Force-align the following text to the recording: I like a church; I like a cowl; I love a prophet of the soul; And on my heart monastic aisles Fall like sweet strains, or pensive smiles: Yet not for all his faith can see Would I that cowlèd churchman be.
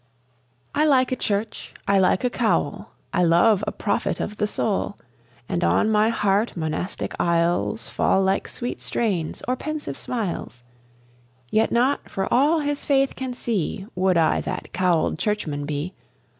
I 0.73 0.83
like 0.85 1.11
a 1.11 1.15
church; 1.15 1.75
I 1.87 1.99
like 1.99 2.23
a 2.23 2.31
cowl; 2.31 2.89
I 3.13 3.21
love 3.21 3.63
a 3.67 3.71
prophet 3.71 4.19
of 4.19 4.37
the 4.37 4.47
soul; 4.47 4.97
And 5.47 5.63
on 5.63 5.91
my 5.91 6.09
heart 6.09 6.57
monastic 6.57 7.13
aisles 7.19 7.87
Fall 7.87 8.19
like 8.23 8.47
sweet 8.47 8.81
strains, 8.81 9.43
or 9.47 9.55
pensive 9.55 9.99
smiles: 9.99 10.63
Yet 11.51 11.71
not 11.71 12.09
for 12.09 12.27
all 12.33 12.61
his 12.61 12.83
faith 12.83 13.15
can 13.15 13.35
see 13.35 13.85
Would 13.93 14.17
I 14.17 14.41
that 14.41 14.73
cowlèd 14.73 15.19
churchman 15.19 15.67
be. 15.67 15.93